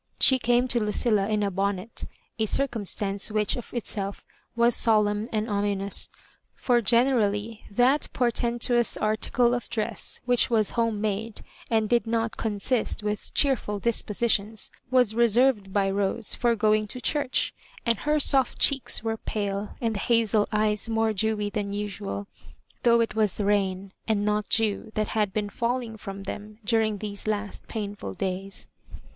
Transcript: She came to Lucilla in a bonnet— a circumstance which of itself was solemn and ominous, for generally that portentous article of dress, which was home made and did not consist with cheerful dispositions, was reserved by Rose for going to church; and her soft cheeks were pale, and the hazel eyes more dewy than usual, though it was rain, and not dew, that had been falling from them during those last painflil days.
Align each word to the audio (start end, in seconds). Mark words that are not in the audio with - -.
She 0.19 0.39
came 0.39 0.67
to 0.69 0.79
Lucilla 0.83 1.27
in 1.29 1.43
a 1.43 1.51
bonnet— 1.51 2.05
a 2.39 2.47
circumstance 2.47 3.29
which 3.29 3.55
of 3.55 3.71
itself 3.71 4.25
was 4.55 4.75
solemn 4.75 5.29
and 5.31 5.47
ominous, 5.47 6.09
for 6.55 6.81
generally 6.81 7.63
that 7.69 8.09
portentous 8.11 8.97
article 8.97 9.53
of 9.53 9.69
dress, 9.69 10.19
which 10.25 10.49
was 10.49 10.71
home 10.71 11.01
made 11.01 11.41
and 11.69 11.87
did 11.87 12.07
not 12.07 12.35
consist 12.35 13.03
with 13.03 13.31
cheerful 13.35 13.77
dispositions, 13.77 14.71
was 14.89 15.13
reserved 15.13 15.71
by 15.71 15.87
Rose 15.91 16.33
for 16.33 16.55
going 16.55 16.87
to 16.87 16.99
church; 16.99 17.53
and 17.85 17.99
her 17.99 18.19
soft 18.19 18.57
cheeks 18.57 19.03
were 19.03 19.17
pale, 19.17 19.75
and 19.79 19.93
the 19.93 19.99
hazel 19.99 20.47
eyes 20.51 20.89
more 20.89 21.13
dewy 21.13 21.51
than 21.51 21.73
usual, 21.73 22.25
though 22.81 23.01
it 23.01 23.13
was 23.13 23.39
rain, 23.39 23.91
and 24.07 24.25
not 24.25 24.49
dew, 24.49 24.89
that 24.95 25.09
had 25.09 25.31
been 25.31 25.47
falling 25.51 25.95
from 25.95 26.23
them 26.23 26.57
during 26.65 26.97
those 26.97 27.27
last 27.27 27.67
painflil 27.67 28.17
days. 28.17 28.67